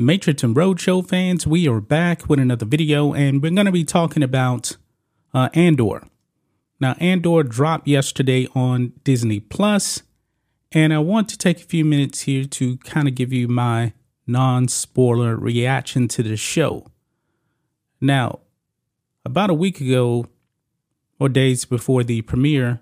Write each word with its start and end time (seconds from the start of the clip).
Matrix 0.00 0.42
and 0.42 0.56
Roadshow 0.56 1.06
fans, 1.06 1.46
we 1.46 1.68
are 1.68 1.78
back 1.78 2.26
with 2.26 2.40
another 2.40 2.64
video, 2.64 3.12
and 3.12 3.42
we're 3.42 3.50
going 3.50 3.66
to 3.66 3.72
be 3.72 3.84
talking 3.84 4.22
about 4.22 4.78
uh, 5.34 5.50
Andor. 5.52 6.08
Now, 6.80 6.94
Andor 6.98 7.42
dropped 7.42 7.86
yesterday 7.86 8.48
on 8.54 8.94
Disney 9.04 9.40
Plus, 9.40 10.02
and 10.72 10.94
I 10.94 11.00
want 11.00 11.28
to 11.28 11.36
take 11.36 11.58
a 11.58 11.64
few 11.64 11.84
minutes 11.84 12.22
here 12.22 12.44
to 12.44 12.78
kind 12.78 13.08
of 13.08 13.14
give 13.14 13.30
you 13.30 13.46
my 13.46 13.92
non 14.26 14.68
spoiler 14.68 15.36
reaction 15.36 16.08
to 16.08 16.22
the 16.22 16.36
show. 16.38 16.86
Now, 18.00 18.40
about 19.26 19.50
a 19.50 19.54
week 19.54 19.82
ago, 19.82 20.24
or 21.18 21.28
days 21.28 21.66
before 21.66 22.04
the 22.04 22.22
premiere, 22.22 22.80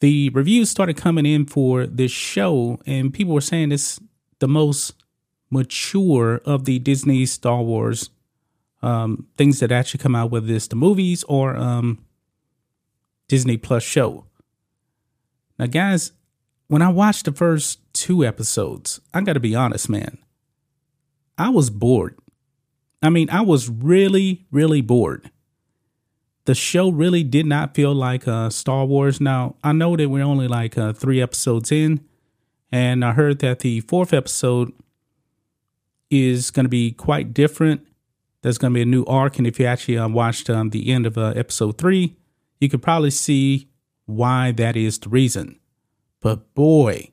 the 0.00 0.30
reviews 0.30 0.70
started 0.70 0.96
coming 0.96 1.24
in 1.24 1.46
for 1.46 1.86
this 1.86 2.10
show, 2.10 2.80
and 2.84 3.14
people 3.14 3.32
were 3.32 3.40
saying 3.40 3.70
it's 3.70 4.00
the 4.40 4.48
most 4.48 5.03
mature 5.54 6.42
of 6.44 6.64
the 6.64 6.78
Disney 6.78 7.24
Star 7.24 7.62
Wars 7.62 8.10
um, 8.84 9.26
things 9.38 9.60
that 9.60 9.72
actually 9.72 10.02
come 10.02 10.14
out, 10.14 10.30
whether 10.30 10.52
it's 10.52 10.68
the 10.68 10.76
movies 10.76 11.24
or 11.24 11.56
um, 11.56 12.04
Disney 13.28 13.56
Plus 13.56 13.82
show. 13.82 14.26
Now, 15.58 15.66
guys, 15.66 16.12
when 16.68 16.82
I 16.82 16.90
watched 16.90 17.24
the 17.24 17.32
first 17.32 17.80
two 17.94 18.24
episodes, 18.24 19.00
I 19.14 19.22
got 19.22 19.32
to 19.34 19.40
be 19.40 19.54
honest, 19.54 19.88
man, 19.88 20.18
I 21.38 21.48
was 21.48 21.70
bored. 21.70 22.18
I 23.02 23.08
mean, 23.08 23.30
I 23.30 23.40
was 23.40 23.70
really, 23.70 24.46
really 24.50 24.82
bored. 24.82 25.30
The 26.44 26.54
show 26.54 26.90
really 26.90 27.24
did 27.24 27.46
not 27.46 27.74
feel 27.74 27.94
like 27.94 28.28
uh, 28.28 28.50
Star 28.50 28.84
Wars. 28.84 29.18
Now, 29.18 29.56
I 29.64 29.72
know 29.72 29.96
that 29.96 30.10
we're 30.10 30.22
only 30.22 30.48
like 30.48 30.76
uh, 30.76 30.92
three 30.92 31.22
episodes 31.22 31.72
in, 31.72 32.04
and 32.70 33.02
I 33.02 33.12
heard 33.12 33.38
that 33.38 33.60
the 33.60 33.80
fourth 33.80 34.12
episode 34.12 34.72
is 36.10 36.50
going 36.50 36.64
to 36.64 36.70
be 36.70 36.92
quite 36.92 37.34
different. 37.34 37.86
There's 38.42 38.58
going 38.58 38.72
to 38.72 38.74
be 38.74 38.82
a 38.82 38.86
new 38.86 39.04
arc, 39.06 39.38
and 39.38 39.46
if 39.46 39.58
you 39.58 39.66
actually 39.66 39.98
uh, 39.98 40.08
watched 40.08 40.50
um, 40.50 40.70
the 40.70 40.92
end 40.92 41.06
of 41.06 41.16
uh, 41.16 41.32
episode 41.34 41.78
three, 41.78 42.16
you 42.60 42.68
could 42.68 42.82
probably 42.82 43.10
see 43.10 43.68
why 44.06 44.52
that 44.52 44.76
is 44.76 44.98
the 44.98 45.08
reason. 45.08 45.58
But 46.20 46.54
boy, 46.54 47.10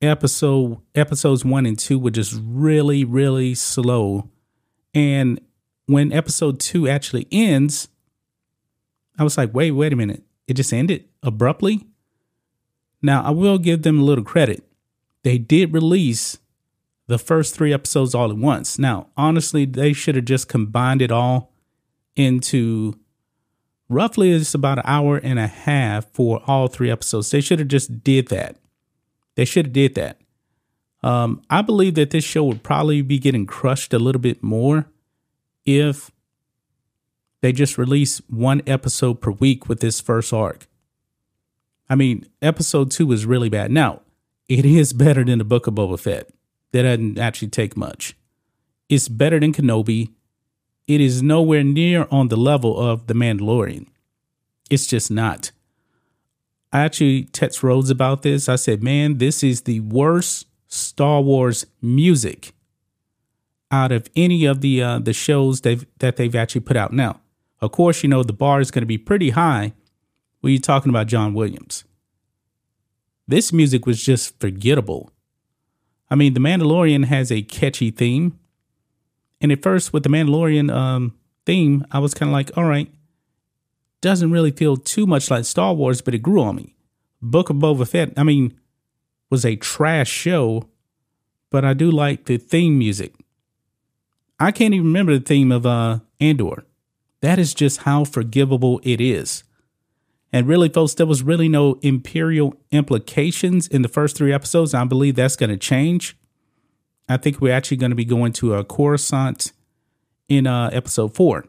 episode 0.00 0.80
episodes 0.94 1.44
one 1.44 1.66
and 1.66 1.78
two 1.78 1.98
were 1.98 2.10
just 2.10 2.38
really, 2.44 3.04
really 3.04 3.54
slow. 3.54 4.30
And 4.94 5.40
when 5.86 6.12
episode 6.12 6.60
two 6.60 6.88
actually 6.88 7.26
ends, 7.32 7.88
I 9.18 9.24
was 9.24 9.36
like, 9.36 9.52
wait, 9.54 9.72
wait 9.72 9.92
a 9.92 9.96
minute. 9.96 10.22
It 10.46 10.54
just 10.54 10.72
ended 10.72 11.04
abruptly. 11.22 11.86
Now, 13.02 13.22
I 13.22 13.30
will 13.30 13.58
give 13.58 13.82
them 13.82 14.00
a 14.00 14.04
little 14.04 14.24
credit. 14.24 14.64
They 15.22 15.38
did 15.38 15.72
release 15.72 16.38
the 17.06 17.18
first 17.18 17.54
three 17.54 17.72
episodes 17.72 18.14
all 18.14 18.30
at 18.30 18.36
once. 18.36 18.78
Now, 18.78 19.08
honestly, 19.16 19.64
they 19.64 19.92
should 19.92 20.16
have 20.16 20.24
just 20.24 20.48
combined 20.48 21.02
it 21.02 21.12
all 21.12 21.52
into 22.16 22.94
roughly 23.88 24.30
it's 24.32 24.54
about 24.54 24.78
an 24.78 24.84
hour 24.86 25.18
and 25.18 25.38
a 25.38 25.46
half 25.46 26.06
for 26.12 26.42
all 26.46 26.68
three 26.68 26.90
episodes. 26.90 27.30
They 27.30 27.40
should 27.40 27.58
have 27.58 27.68
just 27.68 28.02
did 28.02 28.28
that. 28.28 28.56
They 29.34 29.44
should 29.44 29.66
have 29.66 29.72
did 29.72 29.94
that. 29.96 30.20
Um, 31.02 31.42
I 31.50 31.60
believe 31.60 31.96
that 31.96 32.10
this 32.10 32.24
show 32.24 32.44
would 32.44 32.62
probably 32.62 33.02
be 33.02 33.18
getting 33.18 33.44
crushed 33.46 33.92
a 33.92 33.98
little 33.98 34.20
bit 34.20 34.42
more 34.42 34.86
if 35.66 36.10
they 37.42 37.52
just 37.52 37.76
release 37.76 38.22
one 38.30 38.62
episode 38.66 39.20
per 39.20 39.30
week 39.30 39.68
with 39.68 39.80
this 39.80 40.00
first 40.00 40.32
arc. 40.32 40.66
I 41.90 41.94
mean, 41.94 42.26
episode 42.40 42.90
two 42.90 43.12
is 43.12 43.26
really 43.26 43.50
bad. 43.50 43.70
Now, 43.70 44.00
it 44.48 44.64
is 44.64 44.94
better 44.94 45.24
than 45.24 45.38
the 45.38 45.44
Book 45.44 45.66
of 45.66 45.74
Boba 45.74 46.00
Fett 46.00 46.30
that 46.74 46.82
doesn't 46.82 47.20
actually 47.20 47.48
take 47.48 47.76
much. 47.76 48.16
It's 48.88 49.06
better 49.08 49.38
than 49.38 49.52
Kenobi. 49.52 50.10
It 50.88 51.00
is 51.00 51.22
nowhere 51.22 51.62
near 51.62 52.08
on 52.10 52.28
the 52.28 52.36
level 52.36 52.76
of 52.78 53.06
The 53.06 53.14
Mandalorian. 53.14 53.86
It's 54.68 54.88
just 54.88 55.08
not. 55.08 55.52
I 56.72 56.80
actually 56.80 57.26
text 57.26 57.62
Rhodes 57.62 57.90
about 57.90 58.22
this. 58.22 58.48
I 58.48 58.56
said, 58.56 58.82
man, 58.82 59.18
this 59.18 59.44
is 59.44 59.62
the 59.62 59.78
worst 59.80 60.48
Star 60.66 61.20
Wars 61.20 61.64
music 61.80 62.52
out 63.70 63.92
of 63.92 64.10
any 64.16 64.44
of 64.44 64.60
the 64.60 64.82
uh, 64.82 64.98
the 64.98 65.12
shows 65.12 65.60
they've 65.60 65.86
that 65.98 66.16
they've 66.16 66.34
actually 66.34 66.62
put 66.62 66.76
out. 66.76 66.92
Now, 66.92 67.20
of 67.60 67.70
course, 67.70 68.02
you 68.02 68.08
know 68.08 68.24
the 68.24 68.32
bar 68.32 68.60
is 68.60 68.72
going 68.72 68.82
to 68.82 68.86
be 68.86 68.98
pretty 68.98 69.30
high 69.30 69.74
when 70.40 70.52
you're 70.52 70.60
talking 70.60 70.90
about 70.90 71.06
John 71.06 71.34
Williams. 71.34 71.84
This 73.28 73.52
music 73.52 73.86
was 73.86 74.02
just 74.02 74.40
forgettable. 74.40 75.12
I 76.10 76.14
mean, 76.14 76.34
The 76.34 76.40
Mandalorian 76.40 77.06
has 77.06 77.32
a 77.32 77.42
catchy 77.42 77.90
theme. 77.90 78.38
And 79.40 79.52
at 79.52 79.62
first, 79.62 79.92
with 79.92 80.02
the 80.02 80.08
Mandalorian 80.08 80.72
um, 80.72 81.14
theme, 81.44 81.84
I 81.90 81.98
was 81.98 82.14
kind 82.14 82.30
of 82.30 82.32
like, 82.32 82.56
all 82.56 82.64
right, 82.64 82.90
doesn't 84.00 84.30
really 84.30 84.50
feel 84.50 84.76
too 84.76 85.06
much 85.06 85.30
like 85.30 85.44
Star 85.44 85.74
Wars, 85.74 86.00
but 86.00 86.14
it 86.14 86.18
grew 86.18 86.42
on 86.42 86.56
me. 86.56 86.76
Book 87.22 87.50
of 87.50 87.56
Boba 87.56 87.88
Fett, 87.88 88.12
I 88.16 88.22
mean, 88.22 88.58
was 89.30 89.44
a 89.44 89.56
trash 89.56 90.10
show, 90.10 90.68
but 91.50 91.64
I 91.64 91.74
do 91.74 91.90
like 91.90 92.26
the 92.26 92.36
theme 92.36 92.78
music. 92.78 93.14
I 94.38 94.52
can't 94.52 94.74
even 94.74 94.86
remember 94.86 95.18
the 95.18 95.24
theme 95.24 95.50
of 95.50 95.64
uh, 95.64 96.00
Andor. 96.20 96.64
That 97.20 97.38
is 97.38 97.54
just 97.54 97.82
how 97.82 98.04
forgivable 98.04 98.80
it 98.82 99.00
is. 99.00 99.44
And 100.34 100.48
really, 100.48 100.68
folks, 100.68 100.94
there 100.94 101.06
was 101.06 101.22
really 101.22 101.48
no 101.48 101.78
imperial 101.82 102.56
implications 102.72 103.68
in 103.68 103.82
the 103.82 103.88
first 103.88 104.16
three 104.16 104.32
episodes. 104.32 104.74
I 104.74 104.82
believe 104.82 105.14
that's 105.14 105.36
going 105.36 105.50
to 105.50 105.56
change. 105.56 106.16
I 107.08 107.18
think 107.18 107.40
we're 107.40 107.54
actually 107.54 107.76
going 107.76 107.92
to 107.92 107.96
be 107.96 108.04
going 108.04 108.32
to 108.32 108.54
a 108.54 108.64
Coruscant 108.64 109.52
in 110.28 110.48
uh, 110.48 110.70
episode 110.72 111.14
four. 111.14 111.44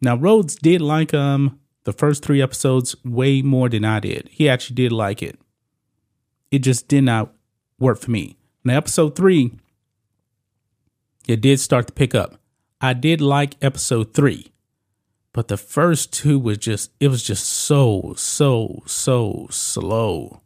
Now, 0.00 0.16
Rhodes 0.16 0.54
did 0.54 0.80
like 0.80 1.12
um 1.12 1.58
the 1.82 1.92
first 1.92 2.24
three 2.24 2.40
episodes 2.40 2.94
way 3.04 3.42
more 3.42 3.68
than 3.68 3.84
I 3.84 3.98
did. 3.98 4.28
He 4.30 4.48
actually 4.48 4.76
did 4.76 4.92
like 4.92 5.20
it. 5.20 5.36
It 6.52 6.60
just 6.60 6.86
did 6.86 7.02
not 7.02 7.32
work 7.80 7.98
for 7.98 8.12
me. 8.12 8.36
Now, 8.62 8.76
episode 8.76 9.16
three, 9.16 9.50
it 11.26 11.40
did 11.40 11.58
start 11.58 11.88
to 11.88 11.92
pick 11.92 12.14
up. 12.14 12.40
I 12.80 12.92
did 12.92 13.20
like 13.20 13.56
episode 13.60 14.14
three. 14.14 14.49
But 15.32 15.48
the 15.48 15.56
first 15.56 16.12
two 16.12 16.38
was 16.38 16.58
just, 16.58 16.90
it 16.98 17.08
was 17.08 17.22
just 17.22 17.46
so, 17.46 18.14
so, 18.16 18.82
so 18.86 19.46
slow. 19.50 20.42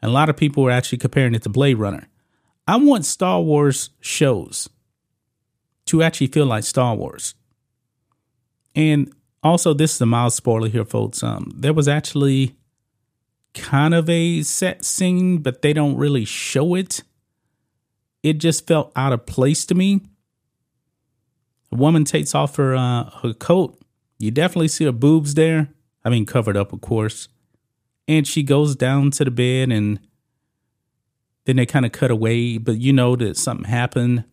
And 0.00 0.10
a 0.10 0.14
lot 0.14 0.28
of 0.28 0.36
people 0.36 0.62
were 0.62 0.70
actually 0.70 0.98
comparing 0.98 1.34
it 1.34 1.42
to 1.42 1.48
Blade 1.48 1.78
Runner. 1.78 2.06
I 2.68 2.76
want 2.76 3.04
Star 3.04 3.40
Wars 3.40 3.90
shows 4.00 4.68
to 5.86 6.02
actually 6.02 6.28
feel 6.28 6.46
like 6.46 6.64
Star 6.64 6.94
Wars. 6.94 7.34
And 8.74 9.12
also, 9.42 9.72
this 9.72 9.94
is 9.94 10.00
a 10.00 10.06
mild 10.06 10.32
spoiler 10.32 10.68
here, 10.68 10.84
folks. 10.84 11.22
Um, 11.22 11.52
there 11.54 11.72
was 11.72 11.88
actually 11.88 12.56
kind 13.54 13.94
of 13.94 14.08
a 14.10 14.42
set 14.42 14.84
scene, 14.84 15.38
but 15.38 15.62
they 15.62 15.72
don't 15.72 15.96
really 15.96 16.24
show 16.24 16.74
it. 16.74 17.02
It 18.22 18.34
just 18.34 18.66
felt 18.66 18.92
out 18.96 19.12
of 19.12 19.26
place 19.26 19.64
to 19.66 19.74
me. 19.74 20.02
A 21.72 21.76
woman 21.76 22.04
takes 22.04 22.34
off 22.34 22.56
her 22.56 22.74
uh, 22.74 23.10
her 23.22 23.34
coat. 23.34 23.78
You 24.18 24.30
definitely 24.30 24.68
see 24.68 24.84
her 24.84 24.92
boobs 24.92 25.34
there. 25.34 25.68
I 26.04 26.10
mean, 26.10 26.26
covered 26.26 26.56
up, 26.56 26.72
of 26.72 26.80
course. 26.80 27.28
And 28.08 28.26
she 28.26 28.42
goes 28.42 28.76
down 28.76 29.10
to 29.12 29.24
the 29.24 29.30
bed, 29.30 29.72
and 29.72 29.98
then 31.44 31.56
they 31.56 31.66
kind 31.66 31.84
of 31.84 31.92
cut 31.92 32.10
away, 32.10 32.58
but 32.58 32.78
you 32.78 32.92
know 32.92 33.16
that 33.16 33.36
something 33.36 33.68
happened. 33.68 34.24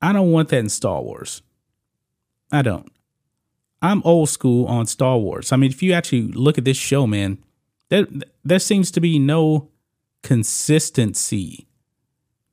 I 0.00 0.12
don't 0.12 0.30
want 0.30 0.50
that 0.50 0.58
in 0.58 0.68
Star 0.68 1.02
Wars. 1.02 1.42
I 2.52 2.62
don't. 2.62 2.90
I'm 3.82 4.02
old 4.04 4.28
school 4.28 4.66
on 4.66 4.86
Star 4.86 5.18
Wars. 5.18 5.52
I 5.52 5.56
mean, 5.56 5.70
if 5.70 5.82
you 5.82 5.92
actually 5.92 6.22
look 6.22 6.58
at 6.58 6.64
this 6.64 6.76
show, 6.76 7.06
man, 7.06 7.38
there 7.88 8.06
there 8.44 8.58
seems 8.58 8.90
to 8.92 9.00
be 9.00 9.18
no 9.18 9.70
consistency 10.22 11.68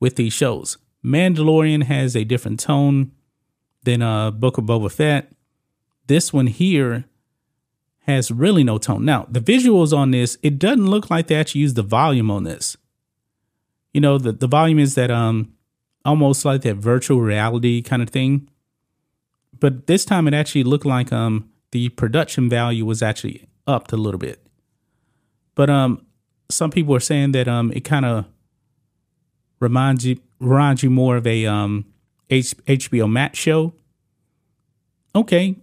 with 0.00 0.16
these 0.16 0.32
shows. 0.32 0.78
Mandalorian 1.04 1.84
has 1.84 2.16
a 2.16 2.24
different 2.24 2.60
tone 2.60 3.12
than 3.84 4.02
uh, 4.02 4.30
Book 4.30 4.58
of 4.58 4.64
Boba 4.64 4.90
Fett. 4.90 5.30
This 6.06 6.32
one 6.32 6.46
here 6.46 7.04
has 8.06 8.30
really 8.30 8.64
no 8.64 8.78
tone. 8.78 9.04
Now, 9.04 9.26
the 9.30 9.40
visuals 9.40 9.96
on 9.96 10.10
this, 10.10 10.36
it 10.42 10.58
doesn't 10.58 10.86
look 10.86 11.10
like 11.10 11.26
they 11.26 11.36
actually 11.36 11.62
use 11.62 11.74
the 11.74 11.82
volume 11.82 12.30
on 12.30 12.44
this. 12.44 12.76
You 13.92 14.00
know, 14.00 14.18
the, 14.18 14.32
the 14.32 14.46
volume 14.46 14.78
is 14.78 14.94
that 14.94 15.10
um 15.10 15.52
almost 16.04 16.44
like 16.44 16.62
that 16.62 16.76
virtual 16.76 17.20
reality 17.20 17.80
kind 17.80 18.02
of 18.02 18.10
thing. 18.10 18.48
But 19.58 19.86
this 19.86 20.04
time 20.04 20.28
it 20.28 20.34
actually 20.34 20.64
looked 20.64 20.84
like 20.84 21.12
um 21.12 21.48
the 21.70 21.88
production 21.90 22.48
value 22.48 22.84
was 22.84 23.02
actually 23.02 23.46
upped 23.66 23.92
a 23.92 23.96
little 23.96 24.18
bit. 24.18 24.44
But 25.54 25.70
um 25.70 26.04
some 26.50 26.70
people 26.70 26.94
are 26.94 27.00
saying 27.00 27.32
that 27.32 27.48
um 27.48 27.72
it 27.72 27.84
kind 27.84 28.04
of 28.04 28.26
reminds 29.60 30.06
you 30.06 30.20
reminds 30.40 30.82
you 30.82 30.90
more 30.90 31.16
of 31.16 31.26
a 31.26 31.46
um 31.46 31.86
H- 32.30 32.56
HBO 32.66 33.10
Max 33.10 33.38
show. 33.38 33.74
Okay, 35.14 35.56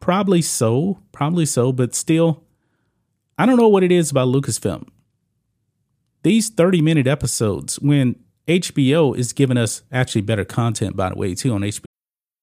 probably 0.00 0.42
so, 0.42 0.98
probably 1.12 1.46
so, 1.46 1.72
but 1.72 1.94
still 1.94 2.44
I 3.38 3.46
don't 3.46 3.56
know 3.56 3.68
what 3.68 3.82
it 3.82 3.92
is 3.92 4.10
about 4.10 4.28
Lucasfilm. 4.28 4.88
These 6.22 6.48
30 6.50 6.82
minute 6.82 7.06
episodes 7.06 7.78
when 7.80 8.16
HBO 8.48 9.16
is 9.16 9.32
giving 9.32 9.56
us 9.56 9.82
actually 9.92 10.22
better 10.22 10.44
content 10.44 10.96
by 10.96 11.10
the 11.10 11.16
way 11.16 11.34
too 11.34 11.52
on 11.52 11.62
HBO 11.62 11.85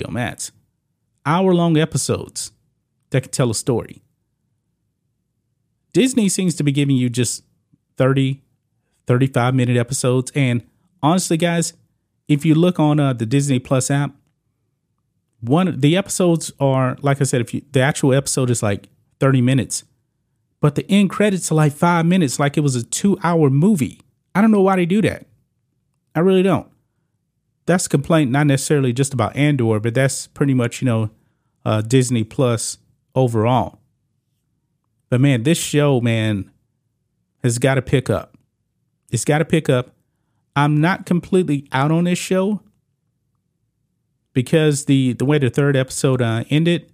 Bill 0.00 0.10
Mats. 0.10 0.50
Hour 1.26 1.54
long 1.54 1.76
episodes 1.76 2.52
that 3.10 3.22
can 3.22 3.30
tell 3.30 3.50
a 3.50 3.54
story. 3.54 4.02
Disney 5.92 6.28
seems 6.28 6.54
to 6.54 6.64
be 6.64 6.72
giving 6.72 6.96
you 6.96 7.08
just 7.08 7.44
30, 7.98 8.40
35 9.06 9.54
minute 9.54 9.76
episodes. 9.76 10.32
And 10.34 10.66
honestly, 11.02 11.36
guys, 11.36 11.74
if 12.28 12.44
you 12.44 12.54
look 12.54 12.80
on 12.80 12.98
uh, 12.98 13.12
the 13.12 13.26
Disney 13.26 13.58
Plus 13.58 13.90
app, 13.90 14.14
one 15.40 15.78
the 15.80 15.96
episodes 15.96 16.52
are 16.60 16.96
like 17.02 17.20
I 17.20 17.24
said, 17.24 17.40
if 17.40 17.52
you 17.54 17.62
the 17.72 17.80
actual 17.80 18.12
episode 18.14 18.50
is 18.50 18.62
like 18.62 18.88
30 19.20 19.40
minutes, 19.40 19.84
but 20.60 20.74
the 20.74 20.86
end 20.90 21.10
credits 21.10 21.50
are 21.50 21.56
like 21.56 21.72
five 21.72 22.06
minutes, 22.06 22.38
like 22.38 22.56
it 22.56 22.60
was 22.60 22.76
a 22.76 22.84
two 22.84 23.18
hour 23.22 23.50
movie. 23.50 24.00
I 24.34 24.40
don't 24.40 24.50
know 24.50 24.60
why 24.60 24.76
they 24.76 24.86
do 24.86 25.02
that. 25.02 25.26
I 26.14 26.20
really 26.20 26.42
don't 26.42 26.70
that's 27.70 27.86
a 27.86 27.88
complaint 27.88 28.32
not 28.32 28.48
necessarily 28.48 28.92
just 28.92 29.14
about 29.14 29.36
Andor, 29.36 29.78
but 29.78 29.94
that's 29.94 30.26
pretty 30.26 30.54
much 30.54 30.82
you 30.82 30.86
know 30.86 31.10
uh, 31.64 31.80
Disney 31.80 32.24
Plus 32.24 32.78
overall. 33.14 33.78
But 35.08 35.20
man, 35.20 35.44
this 35.44 35.58
show 35.58 36.00
man 36.00 36.50
has 37.42 37.58
got 37.58 37.76
to 37.76 37.82
pick 37.82 38.10
up. 38.10 38.36
It's 39.10 39.24
got 39.24 39.38
to 39.38 39.44
pick 39.44 39.68
up. 39.68 39.94
I'm 40.56 40.80
not 40.80 41.06
completely 41.06 41.68
out 41.72 41.92
on 41.92 42.04
this 42.04 42.18
show 42.18 42.60
because 44.32 44.86
the 44.86 45.12
the 45.12 45.24
way 45.24 45.38
the 45.38 45.50
third 45.50 45.76
episode 45.76 46.20
uh, 46.20 46.44
ended, 46.50 46.92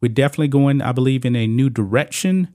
we're 0.00 0.12
definitely 0.12 0.48
going, 0.48 0.82
I 0.82 0.90
believe, 0.90 1.24
in 1.24 1.36
a 1.36 1.46
new 1.46 1.70
direction. 1.70 2.52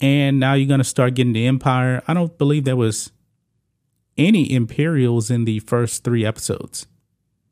And 0.00 0.38
now 0.38 0.54
you're 0.54 0.68
going 0.68 0.78
to 0.78 0.84
start 0.84 1.14
getting 1.14 1.32
the 1.32 1.46
Empire. 1.46 2.02
I 2.06 2.14
don't 2.14 2.36
believe 2.38 2.64
that 2.66 2.76
was 2.76 3.10
any 4.16 4.52
Imperials 4.52 5.30
in 5.30 5.44
the 5.44 5.60
first 5.60 6.04
three 6.04 6.24
episodes. 6.24 6.86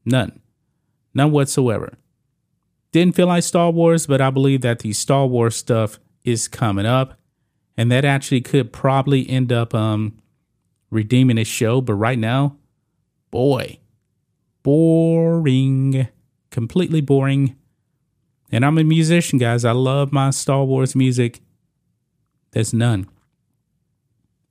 None. 0.04 0.40
None 1.14 1.30
whatsoever. 1.30 1.94
Didn't 2.92 3.16
feel 3.16 3.26
like 3.26 3.42
Star 3.42 3.70
Wars, 3.70 4.06
but 4.06 4.20
I 4.20 4.30
believe 4.30 4.60
that 4.60 4.80
the 4.80 4.92
Star 4.92 5.26
Wars 5.26 5.56
stuff 5.56 5.98
is 6.24 6.48
coming 6.48 6.86
up. 6.86 7.18
And 7.76 7.90
that 7.90 8.04
actually 8.04 8.40
could 8.40 8.72
probably 8.72 9.28
end 9.28 9.52
up 9.52 9.74
um, 9.74 10.16
redeeming 10.90 11.36
this 11.36 11.48
show. 11.48 11.80
But 11.80 11.94
right 11.94 12.18
now, 12.18 12.56
boy, 13.30 13.80
boring. 14.62 16.08
Completely 16.50 17.00
boring. 17.00 17.56
And 18.52 18.64
I'm 18.64 18.78
a 18.78 18.84
musician, 18.84 19.40
guys. 19.40 19.64
I 19.64 19.72
love 19.72 20.12
my 20.12 20.30
Star 20.30 20.64
Wars 20.64 20.94
music. 20.94 21.40
There's 22.52 22.72
none. 22.72 23.08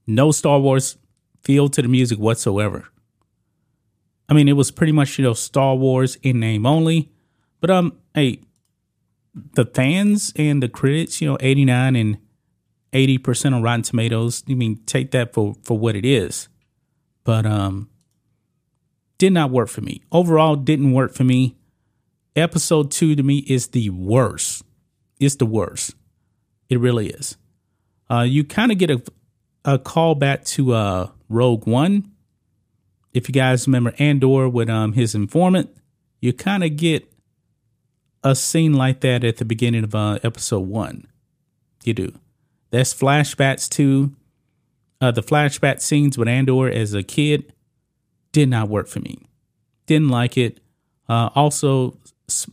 No 0.06 0.32
Star 0.32 0.60
Wars 0.60 0.98
feel 1.44 1.70
to 1.70 1.82
the 1.82 1.88
music 1.88 2.20
whatsoever. 2.20 2.88
I 4.30 4.34
mean, 4.34 4.48
it 4.48 4.54
was 4.54 4.72
pretty 4.72 4.94
much, 4.94 5.20
you 5.20 5.24
know, 5.24 5.34
Star 5.34 5.76
Wars 5.76 6.18
in 6.24 6.40
name 6.40 6.66
only. 6.66 7.12
But 7.60 7.70
um, 7.70 7.98
hey, 8.14 8.42
the 9.34 9.66
fans 9.66 10.34
and 10.36 10.62
the 10.62 10.70
critics, 10.70 11.22
you 11.22 11.30
know, 11.30 11.38
89 11.40 11.96
and 11.96 12.18
80% 12.94 13.54
on 13.54 13.64
Rotten 13.64 13.82
Tomatoes, 13.82 14.44
I 14.50 14.54
mean, 14.54 14.78
take 14.86 15.12
that 15.12 15.34
for 15.34 15.56
for 15.64 15.78
what 15.78 15.96
it 15.96 16.06
is. 16.06 16.48
But 17.24 17.46
um 17.46 17.90
did 19.18 19.34
not 19.34 19.52
work 19.52 19.70
for 19.70 19.82
me. 19.82 20.04
Overall 20.12 20.56
didn't 20.56 20.92
work 20.92 21.14
for 21.14 21.24
me. 21.24 21.56
Episode 22.36 22.92
2 22.92 23.16
to 23.16 23.24
me 23.24 23.38
is 23.48 23.68
the 23.68 23.90
worst. 23.92 24.64
It's 25.20 25.36
the 25.36 25.46
worst. 25.46 25.96
It 26.70 26.80
really 26.80 27.10
is. 27.10 27.38
Uh 28.10 28.22
you 28.22 28.44
kind 28.44 28.72
of 28.72 28.78
get 28.78 28.92
a 28.92 29.02
a 29.66 29.80
call 29.80 30.14
back 30.14 30.44
to 30.44 30.74
uh 30.74 31.08
Rogue 31.34 31.68
One. 31.68 32.12
If 33.14 33.28
you 33.28 33.34
guys 33.34 33.68
remember 33.68 33.94
Andor 34.00 34.50
with 34.50 34.70
um 34.70 34.94
his 34.94 35.16
informant, 35.16 35.70
you 36.22 36.34
kind 36.34 36.64
of 36.64 36.78
get 36.78 37.12
a 38.24 38.36
scene 38.36 38.74
like 38.74 39.02
that 39.02 39.24
at 39.24 39.38
the 39.38 39.46
beginning 39.46 39.84
of 39.84 39.94
uh, 39.94 40.20
episode 40.24 40.68
one. 40.68 41.06
You 41.84 41.94
do. 41.94 42.14
That's 42.72 42.94
flashbacks 42.94 43.70
to 43.72 44.16
uh, 45.02 45.12
the 45.12 45.22
flashback 45.22 45.82
scenes 45.82 46.18
with 46.18 46.28
Andor 46.28 46.70
as 46.70 46.94
a 46.94 47.04
kid. 47.04 47.52
Did 48.32 48.50
not 48.50 48.70
work 48.70 48.88
for 48.88 49.00
me. 49.00 49.28
Didn't 49.86 50.10
like 50.10 50.38
it. 50.38 50.60
Uh, 51.10 51.30
also, 51.36 51.98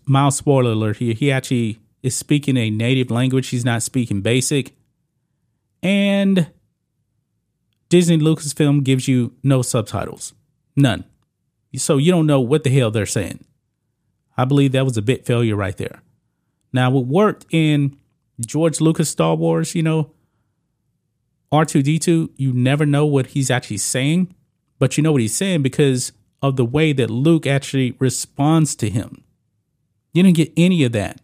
mild 0.05 0.35
spoiler 0.35 0.73
alert 0.73 0.97
here. 0.97 1.15
He 1.15 1.31
actually 1.31 1.79
is 2.03 2.17
speaking 2.17 2.57
a 2.57 2.71
native 2.71 3.11
language. 3.11 3.49
He's 3.49 3.65
not 3.65 3.83
speaking 3.83 4.21
basic. 4.21 4.75
And 5.83 6.51
Disney 7.91 8.17
Lucasfilm 8.17 8.85
gives 8.85 9.07
you 9.09 9.35
no 9.43 9.61
subtitles. 9.61 10.33
None. 10.77 11.05
So 11.77 11.99
you 11.99 12.11
don't 12.11 12.27
know 12.27 12.41
what 12.41 12.65
the 12.65 12.71
hell 12.71 12.91
they're 12.91 13.05
saying. 13.05 13.45
I 14.37 14.45
believe 14.45 14.73
that 14.73 14.85
was 14.85 14.97
a 14.97 15.03
bit 15.03 15.27
failure 15.27 15.57
right 15.57 15.77
there. 15.77 16.01
Now, 16.73 16.91
what 16.91 17.07
worked 17.07 17.47
in 17.51 17.99
George 18.41 18.81
Lucas 18.81 19.11
Star 19.11 19.35
Wars, 19.35 19.75
you 19.75 19.83
know, 19.83 20.13
R2D2, 21.53 22.31
you 22.37 22.53
never 22.53 22.87
know 22.87 23.05
what 23.05 23.27
he's 23.27 23.51
actually 23.51 23.79
saying, 23.79 24.33
but 24.79 24.97
you 24.97 25.03
know 25.03 25.11
what 25.11 25.21
he's 25.21 25.37
saying 25.37 25.63
because 25.63 26.13
of 26.43 26.57
the 26.57 26.65
way 26.65 26.93
that 26.93 27.11
Luke 27.11 27.45
actually 27.45 27.97
responds 27.99 28.77
to 28.77 28.89
him. 28.89 29.25
You 30.15 30.23
didn't 30.23 30.37
get 30.37 30.53
any 30.57 30.85
of 30.85 30.93
that. 30.93 31.21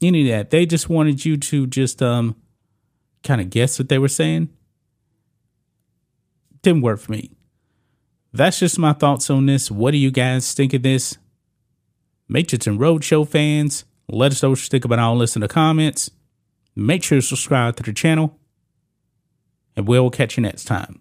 Any 0.00 0.22
of 0.22 0.36
that. 0.36 0.50
They 0.50 0.64
just 0.64 0.88
wanted 0.88 1.26
you 1.26 1.36
to 1.36 1.66
just 1.66 2.02
um 2.02 2.36
kind 3.22 3.42
of 3.42 3.50
guess 3.50 3.78
what 3.78 3.90
they 3.90 3.98
were 3.98 4.08
saying 4.08 4.48
didn't 6.62 6.82
work 6.82 7.00
for 7.00 7.12
me. 7.12 7.30
That's 8.32 8.60
just 8.60 8.78
my 8.78 8.92
thoughts 8.92 9.28
on 9.30 9.46
this. 9.46 9.70
What 9.70 9.90
do 9.90 9.98
you 9.98 10.10
guys 10.10 10.52
think 10.52 10.72
of 10.72 10.82
this? 10.82 11.18
Matrix 12.28 12.66
and 12.66 12.78
Roadshow 12.78 13.26
fans, 13.26 13.84
let 14.08 14.32
us 14.32 14.42
know 14.42 14.50
what 14.50 14.62
you 14.62 14.68
think 14.68 14.84
about 14.84 15.00
all 15.00 15.18
this 15.18 15.36
in 15.36 15.40
the 15.40 15.48
comments. 15.48 16.10
Make 16.76 17.02
sure 17.02 17.18
to 17.18 17.22
subscribe 17.22 17.76
to 17.76 17.82
the 17.82 17.92
channel, 17.92 18.38
and 19.76 19.88
we'll 19.88 20.10
catch 20.10 20.36
you 20.36 20.42
next 20.42 20.64
time. 20.64 21.00